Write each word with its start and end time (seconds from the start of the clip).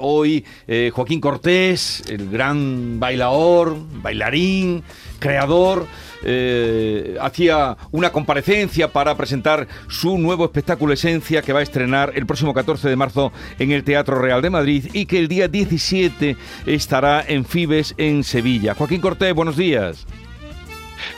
Hoy 0.00 0.42
eh, 0.68 0.90
Joaquín 0.90 1.20
Cortés, 1.20 2.02
el 2.08 2.30
gran 2.30 2.98
bailador, 2.98 3.76
bailarín, 4.00 4.82
creador, 5.18 5.86
eh, 6.24 7.18
hacía 7.20 7.76
una 7.90 8.10
comparecencia 8.10 8.88
para 8.88 9.14
presentar 9.18 9.68
su 9.90 10.16
nuevo 10.16 10.46
espectáculo 10.46 10.94
Esencia 10.94 11.42
que 11.42 11.52
va 11.52 11.60
a 11.60 11.62
estrenar 11.62 12.12
el 12.14 12.24
próximo 12.24 12.54
14 12.54 12.88
de 12.88 12.96
marzo 12.96 13.32
en 13.58 13.70
el 13.70 13.84
Teatro 13.84 14.18
Real 14.18 14.40
de 14.40 14.48
Madrid 14.48 14.86
y 14.94 15.04
que 15.04 15.18
el 15.18 15.28
día 15.28 15.46
17 15.46 16.38
estará 16.64 17.22
en 17.28 17.44
Fibes 17.44 17.94
en 17.98 18.24
Sevilla. 18.24 18.74
Joaquín 18.74 19.02
Cortés, 19.02 19.34
buenos 19.34 19.58
días. 19.58 20.06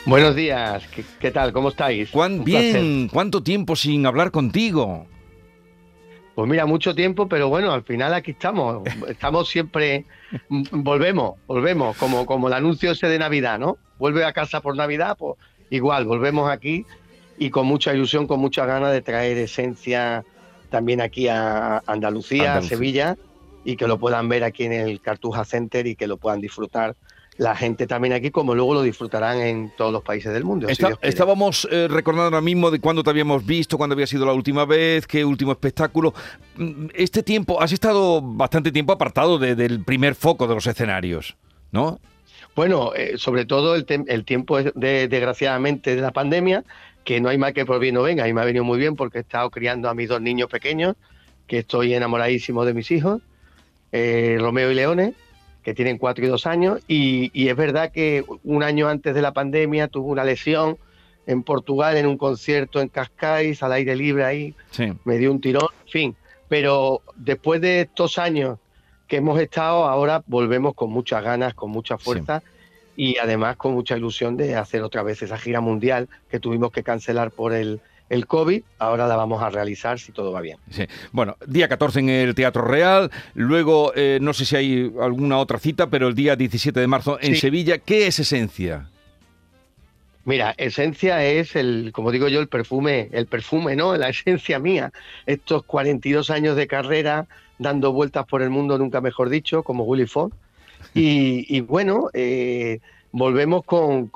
Buenos 0.05 0.35
días, 0.35 0.83
¿qué, 1.21 1.31
tal? 1.31 1.53
¿Cómo 1.53 1.69
estáis? 1.69 2.09
bien, 2.43 3.07
¿cuánto 3.07 3.41
tiempo 3.41 3.77
sin 3.77 4.05
hablar 4.05 4.31
contigo? 4.31 5.07
Pues 6.35 6.49
mira, 6.49 6.65
mucho 6.65 6.93
tiempo, 6.93 7.29
pero 7.29 7.47
bueno, 7.47 7.71
al 7.71 7.83
final 7.83 8.13
aquí 8.13 8.31
estamos. 8.31 8.83
Estamos 9.07 9.47
siempre, 9.47 10.05
volvemos, 10.49 11.35
volvemos, 11.47 11.95
como, 11.95 12.25
como 12.25 12.49
el 12.49 12.53
anuncio 12.53 12.91
ese 12.91 13.07
de 13.07 13.17
Navidad, 13.17 13.57
¿no? 13.57 13.77
Vuelve 13.97 14.25
a 14.25 14.33
casa 14.33 14.59
por 14.59 14.75
Navidad, 14.75 15.15
pues 15.17 15.37
igual, 15.69 16.05
volvemos 16.05 16.51
aquí 16.51 16.85
y 17.37 17.49
con 17.49 17.65
mucha 17.65 17.93
ilusión, 17.93 18.27
con 18.27 18.41
mucha 18.41 18.65
ganas 18.65 18.91
de 18.91 19.01
traer 19.01 19.37
esencia 19.37 20.25
también 20.69 20.99
aquí 20.99 21.29
a 21.29 21.81
Andalucía, 21.85 22.57
a 22.57 22.61
Sevilla, 22.61 23.17
y 23.63 23.77
que 23.77 23.87
lo 23.87 23.97
puedan 23.97 24.27
ver 24.27 24.43
aquí 24.43 24.65
en 24.65 24.73
el 24.73 24.99
Cartuja 24.99 25.45
Center 25.45 25.87
y 25.87 25.95
que 25.95 26.07
lo 26.07 26.17
puedan 26.17 26.41
disfrutar 26.41 26.95
la 27.37 27.55
gente 27.55 27.85
también 27.85 28.13
aquí, 28.13 28.31
como 28.31 28.55
luego 28.55 28.73
lo 28.75 28.81
disfrutarán 28.81 29.39
en 29.39 29.71
todos 29.75 29.91
los 29.91 30.03
países 30.03 30.33
del 30.33 30.43
mundo. 30.43 30.67
estábamos 31.01 31.67
eh, 31.69 31.87
recordando 31.89 32.25
ahora 32.25 32.41
mismo 32.41 32.71
de 32.71 32.79
cuándo 32.79 33.03
te 33.03 33.09
habíamos 33.09 33.45
visto, 33.45 33.77
cuándo 33.77 33.93
había 33.93 34.07
sido 34.07 34.25
la 34.25 34.33
última 34.33 34.65
vez, 34.65 35.05
qué 35.05 35.25
último 35.25 35.51
espectáculo. 35.51 36.13
Mm, 36.55 36.87
este 36.93 37.23
tiempo, 37.23 37.61
has 37.61 37.71
estado 37.73 38.21
bastante 38.21 38.71
tiempo 38.71 38.93
apartado 38.93 39.37
del 39.37 39.83
primer 39.83 40.15
foco 40.15 40.47
de 40.47 40.55
los 40.55 40.65
escenarios, 40.65 41.35
¿no? 41.71 41.99
Bueno, 42.55 42.93
eh, 42.95 43.15
sobre 43.17 43.45
todo 43.45 43.75
el, 43.75 43.85
el 44.07 44.23
tiempo, 44.23 44.61
de, 44.61 45.07
desgraciadamente, 45.09 45.95
de 45.95 46.01
la 46.01 46.11
pandemia, 46.11 46.63
que 47.03 47.19
no 47.19 47.27
hay 47.27 47.37
más 47.37 47.53
que 47.53 47.65
por 47.65 47.79
bien 47.79 47.95
no 47.95 48.01
venga, 48.01 48.27
y 48.27 48.33
me 48.33 48.41
ha 48.41 48.45
venido 48.45 48.63
muy 48.63 48.79
bien 48.79 48.95
porque 48.95 49.17
he 49.17 49.21
estado 49.21 49.49
criando 49.49 49.89
a 49.89 49.93
mis 49.93 50.07
dos 50.07 50.21
niños 50.21 50.49
pequeños, 50.49 50.95
que 51.47 51.59
estoy 51.59 51.93
enamoradísimo 51.93 52.63
de 52.63 52.73
mis 52.73 52.89
hijos, 52.91 53.21
eh, 53.91 54.37
Romeo 54.39 54.71
y 54.71 54.75
Leones, 54.75 55.13
que 55.65 55.73
tienen 55.73 55.97
cuatro 55.97 56.23
y 56.23 56.27
dos 56.27 56.45
años, 56.45 56.79
y, 56.87 57.31
es 57.49 57.55
verdad 57.55 57.91
que 57.91 58.23
un 58.43 58.61
año 58.61 58.87
antes 58.87 59.15
de 59.15 59.21
la 59.23 59.33
pandemia 59.33 59.87
tuvo 59.87 60.09
una 60.11 60.23
lesión 60.23 60.77
en 61.25 61.41
Portugal 61.41 61.97
en 61.97 62.05
un 62.05 62.19
concierto 62.19 62.79
en 62.79 62.87
Cascais, 62.87 63.63
al 63.63 63.71
aire 63.71 63.95
libre 63.95 64.23
ahí, 64.23 64.53
me 65.03 65.17
dio 65.17 65.31
un 65.31 65.41
tirón, 65.41 65.67
en 65.85 65.91
fin. 65.91 66.15
Pero 66.47 67.01
después 67.15 67.59
de 67.61 67.81
estos 67.81 68.19
años 68.19 68.59
que 69.07 69.17
hemos 69.17 69.39
estado, 69.39 69.85
ahora 69.85 70.23
volvemos 70.27 70.75
con 70.75 70.91
muchas 70.91 71.23
ganas, 71.23 71.55
con 71.55 71.71
mucha 71.71 71.97
fuerza 71.97 72.43
y 72.95 73.17
además 73.17 73.55
con 73.55 73.73
mucha 73.73 73.97
ilusión 73.97 74.37
de 74.37 74.55
hacer 74.55 74.83
otra 74.83 75.01
vez 75.01 75.23
esa 75.23 75.39
gira 75.39 75.61
mundial 75.61 76.07
que 76.29 76.39
tuvimos 76.39 76.71
que 76.71 76.83
cancelar 76.83 77.31
por 77.31 77.53
el, 77.53 77.81
el 78.09 78.27
COVID, 78.27 78.61
ahora 78.79 79.07
la 79.07 79.15
vamos 79.15 79.41
a 79.41 79.49
realizar 79.49 79.99
si 79.99 80.11
todo 80.11 80.31
va 80.31 80.41
bien. 80.41 80.57
Sí. 80.69 80.85
Bueno, 81.11 81.37
día 81.47 81.67
14 81.67 81.99
en 81.99 82.09
el 82.09 82.35
Teatro 82.35 82.63
Real, 82.63 83.11
luego 83.33 83.93
eh, 83.95 84.19
no 84.21 84.33
sé 84.33 84.45
si 84.45 84.55
hay 84.55 84.93
alguna 85.01 85.37
otra 85.37 85.59
cita, 85.59 85.87
pero 85.89 86.07
el 86.07 86.15
día 86.15 86.35
17 86.35 86.79
de 86.79 86.87
marzo 86.87 87.17
en 87.21 87.35
Sevilla, 87.35 87.79
¿qué 87.79 88.07
es 88.07 88.19
Esencia? 88.19 88.89
Mira, 90.25 90.55
esencia 90.57 91.23
es 91.23 91.55
el, 91.55 91.91
como 91.93 92.11
digo 92.11 92.27
yo, 92.27 92.39
el 92.39 92.47
perfume, 92.47 93.09
el 93.11 93.27
perfume, 93.27 93.75
¿no? 93.75 93.95
La 93.95 94.09
esencia 94.09 94.59
mía. 94.59 94.91
Estos 95.27 95.63
42 95.63 96.31
años 96.31 96.55
de 96.55 96.67
carrera 96.67 97.27
dando 97.59 97.93
vueltas 97.93 98.25
por 98.25 98.41
el 98.41 98.49
mundo, 98.49 98.77
nunca 98.77 99.01
mejor 99.01 99.29
dicho, 99.29 99.63
como 99.63 99.83
Willy 99.83 100.07
Fogg. 100.07 100.33
Y, 100.93 101.45
y 101.49 101.61
bueno, 101.61 102.09
eh, 102.13 102.79
volvemos 103.15 103.63
con, 103.63 104.11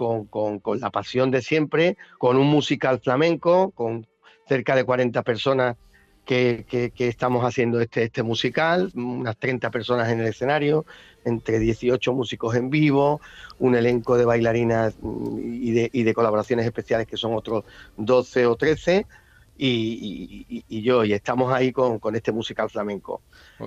la 0.79 0.89
pasión 0.89 1.31
de 1.31 1.41
siempre, 1.41 1.95
con 2.17 2.35
un 2.35 2.47
musical 2.47 2.99
flamenco, 2.99 3.71
con 3.71 4.05
cerca 4.45 4.75
de 4.75 4.83
40 4.83 5.23
personas 5.23 5.77
que, 6.25 6.91
estamos 6.97 7.45
haciendo 7.45 7.79
este, 7.79 8.03
este 8.03 8.23
musical, 8.23 8.91
unas 8.95 9.37
30 9.37 9.71
personas 9.71 10.09
en 10.09 10.19
el 10.19 10.27
escenario, 10.27 10.85
entre 11.23 11.59
18 11.59 12.13
músicos 12.13 12.55
en 12.55 12.69
vivo, 12.69 13.21
un 13.57 13.75
elenco 13.75 14.17
de 14.17 14.25
bailarinas 14.25 14.97
y 15.01 15.71
de, 15.71 15.89
y 15.93 16.03
de 16.03 16.13
colaboraciones 16.13 16.65
especiales 16.65 17.07
que 17.07 17.15
son 17.15 17.33
otros 17.35 17.63
12 17.95 18.47
o 18.47 18.57
13 18.57 19.05
y, 19.61 20.81
yo, 20.81 21.03
y 21.03 21.11
estamos 21.11 21.51
ahí 21.51 21.73
con, 21.73 21.99
este 22.15 22.31
musical 22.31 22.69
flamenco. 22.69 23.21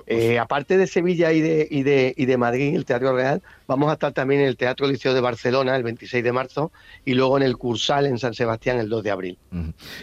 Eh, 0.06 0.38
aparte 0.38 0.78
de 0.78 0.86
Sevilla 0.86 1.32
y 1.32 1.42
de, 1.42 1.68
y, 1.70 1.82
de, 1.82 2.14
y 2.16 2.24
de 2.24 2.36
Madrid, 2.38 2.74
el 2.74 2.86
Teatro 2.86 3.14
Real, 3.14 3.42
vamos 3.66 3.90
a 3.90 3.94
estar 3.94 4.12
también 4.12 4.40
en 4.40 4.46
el 4.46 4.56
Teatro 4.56 4.86
Liceo 4.86 5.12
de 5.12 5.20
Barcelona 5.20 5.76
el 5.76 5.82
26 5.82 6.24
de 6.24 6.32
marzo 6.32 6.72
y 7.04 7.12
luego 7.12 7.36
en 7.36 7.42
el 7.42 7.58
Cursal 7.58 8.06
en 8.06 8.18
San 8.18 8.32
Sebastián 8.32 8.78
el 8.78 8.88
2 8.88 9.02
de 9.02 9.10
abril. 9.10 9.38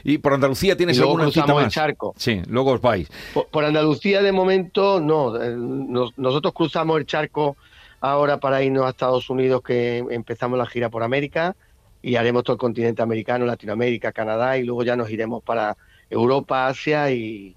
¿Y 0.03 0.19
por 0.19 0.33
Andalucía 0.33 0.77
tienes 0.77 0.99
alguna 0.99 1.31
cita 1.31 1.53
más? 1.53 1.65
el 1.65 1.71
charco. 1.71 2.13
Sí, 2.17 2.41
luego 2.47 2.73
os 2.73 2.81
vais. 2.81 3.09
Por, 3.51 3.65
Andalucía 3.65 4.21
de 4.21 4.31
momento 4.31 4.99
no, 4.99 5.41
eh, 5.41 5.55
nosotros 5.55 6.53
cruzamos 6.53 6.99
el 6.99 7.07
charco 7.07 7.57
ahora 7.99 8.39
para 8.39 8.61
irnos 8.61 8.85
a 8.85 8.89
Estados 8.89 9.29
Unidos 9.29 9.61
que 9.63 9.97
empezamos 10.09 10.59
la 10.59 10.67
gira 10.67 10.89
por 10.89 11.01
América 11.01 11.55
y 12.01 12.15
haremos 12.15 12.43
todo 12.43 12.53
el 12.53 12.59
continente 12.59 13.01
americano, 13.01 13.45
Latinoamérica, 13.45 14.11
Canadá 14.11 14.57
y 14.57 14.63
luego 14.63 14.83
ya 14.83 14.95
nos 14.95 15.09
iremos 15.09 15.43
para 15.43 15.75
Europa, 16.09 16.67
Asia 16.67 17.11
y, 17.11 17.55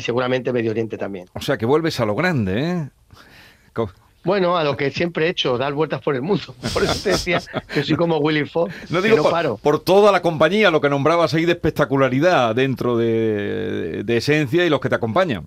seguramente 0.00 0.52
Medio 0.52 0.70
Oriente 0.70 0.96
también. 0.96 1.28
O 1.34 1.40
sea 1.40 1.56
que 1.56 1.66
vuelves 1.66 2.00
a 2.00 2.06
lo 2.06 2.14
grande, 2.14 2.70
¿eh? 2.70 2.90
Bueno, 4.24 4.56
a 4.56 4.62
lo 4.62 4.76
que 4.76 4.90
siempre 4.90 5.26
he 5.26 5.30
hecho, 5.30 5.58
dar 5.58 5.72
vueltas 5.72 6.00
por 6.00 6.14
el 6.14 6.22
mundo. 6.22 6.54
Por 6.72 6.84
eso 6.84 6.94
te 7.02 7.10
decía 7.10 7.42
que 7.72 7.82
soy 7.82 7.96
como 7.96 8.18
Willy 8.18 8.44
Fox. 8.44 8.72
No 8.90 9.02
digo 9.02 9.28
paro. 9.28 9.58
Por 9.60 9.80
toda 9.80 10.12
la 10.12 10.22
compañía, 10.22 10.70
lo 10.70 10.80
que 10.80 10.88
nombrabas 10.88 11.34
ahí 11.34 11.44
de 11.44 11.52
espectacularidad 11.52 12.54
dentro 12.54 12.96
de, 12.96 14.04
de, 14.04 14.16
Esencia 14.16 14.64
y 14.64 14.70
los 14.70 14.80
que 14.80 14.88
te 14.88 14.94
acompañan. 14.94 15.46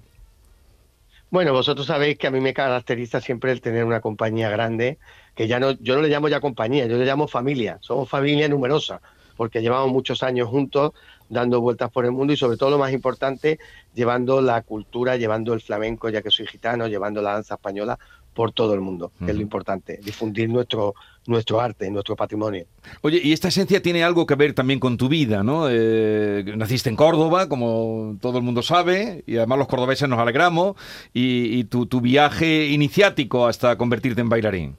Bueno, 1.36 1.52
vosotros 1.52 1.88
sabéis 1.88 2.18
que 2.18 2.28
a 2.28 2.32
mí 2.32 2.40
me 2.40 2.54
caracteriza 2.54 3.20
siempre 3.20 3.52
el 3.52 3.60
tener 3.60 3.84
una 3.84 4.00
compañía 4.00 4.50
grande, 4.50 5.00
que 5.36 5.50
ya 5.50 5.60
no, 5.60 5.72
yo 5.72 5.98
no 5.98 6.02
le 6.02 6.08
llamo 6.08 6.30
ya 6.30 6.40
compañía, 6.40 6.86
yo 6.86 6.96
le 6.96 7.04
llamo 7.04 7.28
familia. 7.28 7.78
Somos 7.82 8.08
familia 8.08 8.48
numerosa, 8.48 9.02
porque 9.36 9.62
llevamos 9.62 9.92
muchos 9.92 10.24
años 10.24 10.48
juntos 10.48 10.94
dando 11.28 11.60
vueltas 11.60 11.92
por 11.92 12.06
el 12.06 12.14
mundo 12.14 12.32
y 12.32 12.38
sobre 12.38 12.56
todo 12.56 12.70
lo 12.70 12.78
más 12.78 12.94
importante, 12.94 13.60
llevando 13.94 14.40
la 14.40 14.62
cultura, 14.62 15.18
llevando 15.18 15.54
el 15.54 15.60
flamenco, 15.60 16.08
ya 16.08 16.22
que 16.22 16.32
soy 16.32 16.48
gitano, 16.48 16.88
llevando 16.88 17.22
la 17.22 17.34
danza 17.34 17.56
española 17.56 18.00
por 18.36 18.52
todo 18.52 18.74
el 18.74 18.82
mundo, 18.82 19.12
que 19.18 19.32
es 19.32 19.36
lo 19.36 19.42
importante, 19.42 19.98
difundir 20.04 20.50
nuestro, 20.50 20.94
nuestro 21.26 21.62
arte, 21.62 21.90
nuestro 21.90 22.18
patrimonio. 22.18 22.66
Oye, 23.02 23.20
y 23.24 23.32
esta 23.32 23.48
esencia 23.48 23.82
tiene 23.82 24.04
algo 24.04 24.26
que 24.28 24.36
ver 24.36 24.54
también 24.54 24.80
con 24.80 24.98
tu 24.98 25.08
vida, 25.08 25.42
¿no? 25.42 25.68
Eh, 25.70 26.44
naciste 26.58 26.90
en 26.90 26.98
Córdoba, 26.98 27.48
como 27.48 28.18
todo 28.22 28.38
el 28.38 28.44
mundo 28.44 28.62
sabe, 28.62 29.24
y 29.26 29.38
además 29.38 29.60
los 29.60 29.68
cordobeses 29.70 30.10
nos 30.10 30.20
alegramos, 30.20 30.76
y, 31.14 31.64
tu, 31.64 31.86
tu 31.86 32.02
viaje 32.02 32.68
iniciático 32.68 33.48
hasta 33.48 33.78
convertirte 33.78 34.20
en 34.20 34.30
bailarín. 34.30 34.76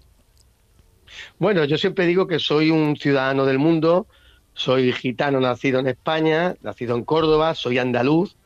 Bueno, 1.38 1.64
yo 1.64 1.78
siempre 1.78 2.06
digo 2.06 2.26
que 2.26 2.38
soy 2.38 2.70
un 2.70 2.96
ciudadano 2.96 3.46
del 3.46 3.58
mundo, 3.58 4.06
soy 4.52 4.92
gitano 4.92 5.40
nacido 5.40 5.80
en 5.80 5.86
España, 5.86 6.56
nacido 6.60 6.94
en 6.94 7.04
Córdoba, 7.04 7.54
soy 7.54 7.78
andaluz 7.78 8.36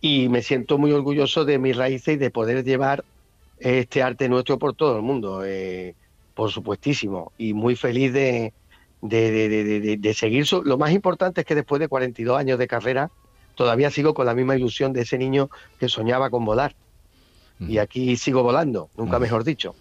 y 0.00 0.30
me 0.30 0.40
siento 0.40 0.78
muy 0.78 0.92
orgulloso 0.92 1.44
de 1.44 1.58
mis 1.58 1.76
raíces 1.76 2.14
y 2.14 2.16
de 2.16 2.30
poder 2.30 2.64
llevar 2.64 3.04
este 3.58 4.02
arte 4.02 4.28
nuestro 4.28 4.58
por 4.58 4.74
todo 4.74 4.96
el 4.96 5.02
mundo, 5.02 5.42
eh, 5.44 5.94
por 6.34 6.50
supuestísimo, 6.50 7.32
y 7.38 7.54
muy 7.54 7.76
feliz 7.76 8.12
de, 8.12 8.52
de, 9.02 10.14
seguir. 10.14 10.46
Lo 10.64 10.78
más 10.78 10.92
importante 10.92 11.40
es 11.40 11.46
que 11.46 11.54
después 11.54 11.80
de 11.80 11.88
42 11.88 12.38
años 12.38 12.58
de 12.58 12.66
carrera, 12.66 13.10
todavía 13.54 13.90
sigo 13.90 14.14
con 14.14 14.26
la 14.26 14.34
misma 14.34 14.56
ilusión 14.56 14.92
de 14.92 15.02
ese 15.02 15.18
niño 15.18 15.50
que 15.78 15.88
soñaba 15.88 16.30
con 16.30 16.44
volar. 16.44 16.74
Y 17.58 17.78
aquí 17.78 18.16
sigo 18.16 18.42
volando, 18.42 18.90
nunca 18.98 19.18
mejor 19.18 19.42
dicho. 19.42 19.74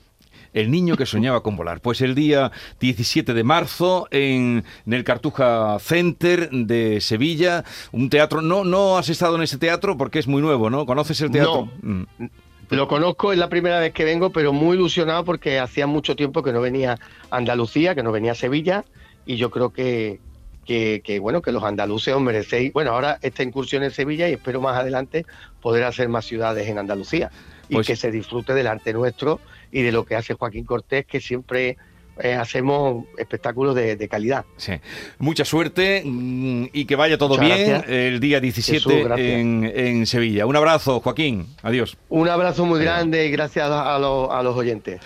El 0.54 0.72
niño 0.72 0.95
que 0.95 1.06
soñaba 1.06 1.44
con 1.44 1.57
volar. 1.57 1.81
Pues 1.81 2.00
el 2.00 2.16
día 2.16 2.54
17 2.80 3.33
de 3.33 3.44
marzo 3.44 4.07
en, 4.10 4.63
el 4.89 5.04
Cartuja 5.04 5.77
Center 5.80 6.50
de 6.50 7.01
Sevilla, 7.01 7.66
un 7.92 8.10
teatro. 8.10 8.42
No, 8.42 8.63
no 8.63 8.98
has 8.98 9.10
estado 9.10 9.36
en 9.36 9.42
ese 9.42 9.57
teatro 9.57 9.98
porque 9.98 10.19
es 10.19 10.27
muy 10.27 10.42
nuevo, 10.42 10.69
¿no? 10.69 10.86
¿Conoces 10.86 11.19
el 11.19 11.31
teatro? 11.31 11.69
No. 11.81 12.07
Mm. 12.18 12.25
Lo 12.69 12.88
conozco, 12.88 13.31
es 13.31 13.38
la 13.38 13.50
primera 13.50 13.79
vez 13.79 13.94
que 13.94 14.06
vengo, 14.06 14.31
pero 14.31 14.51
muy 14.51 14.75
ilusionado 14.75 15.23
porque 15.23 15.59
hacía 15.59 15.88
mucho 15.88 16.15
tiempo 16.15 16.41
que 16.41 16.51
no 16.51 16.62
venía 16.62 16.97
a 17.29 17.38
Andalucía, 17.38 17.94
que 17.94 18.03
no 18.03 18.12
venía 18.12 18.31
a 18.31 18.35
Sevilla, 18.35 18.83
y 19.25 19.35
yo 19.35 19.51
creo 19.51 19.71
que, 19.71 20.19
que, 20.65 21.19
bueno, 21.21 21.41
que 21.41 21.51
los 21.51 21.63
andaluces 21.63 22.13
os 22.13 22.21
merecéis, 22.21 22.73
bueno, 22.73 22.91
ahora 22.91 23.19
esta 23.21 23.44
incursión 23.44 23.83
en 23.83 23.91
Sevilla 23.91 24.27
y 24.27 24.33
espero 24.33 24.62
más 24.62 24.77
adelante 24.77 25.25
poder 25.62 25.83
hacer 25.83 26.09
más 26.09 26.25
ciudades 26.25 26.67
en 26.67 26.79
Andalucía 26.79 27.31
y 27.69 27.75
pues 27.75 27.88
que 27.88 27.95
se 27.95 28.12
disfrute 28.12 28.53
del 28.53 28.67
arte 28.67 28.94
nuestro 28.94 29.39
y 29.71 29.81
de 29.81 29.91
lo 29.91 30.06
que 30.06 30.15
hace 30.15 30.33
Joaquín 30.33 30.65
Cortés, 30.65 31.06
que 31.06 31.19
siempre 31.19 31.77
eh, 32.19 32.33
hacemos 32.33 33.06
espectáculos 33.17 33.75
de, 33.75 34.07
calidad. 34.07 34.45
Sí. 34.57 34.73
Mucha 35.17 35.45
suerte 35.45 36.03
mm, 36.06 36.65
y 36.73 36.85
que 36.85 36.95
vaya 36.95 37.17
todo 37.17 37.38
bien 37.38 37.83
el 37.88 38.19
día 38.19 38.39
17 38.39 39.07
en, 39.17 40.06
Sevilla. 40.06 40.45
Un 40.45 40.56
abrazo, 40.56 41.00
Joaquín. 41.00 41.47
Adiós. 41.63 41.97
Un 42.09 42.29
abrazo 42.29 42.65
muy 42.65 42.79
grande 42.79 43.25
y 43.25 43.31
gracias 43.31 43.69
a, 43.69 43.95
a 43.95 44.00
los 44.00 44.56
oyentes. 44.56 45.01